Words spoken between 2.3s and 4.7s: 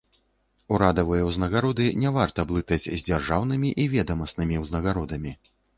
блытаць з дзяржаўнымі і ведамаснымі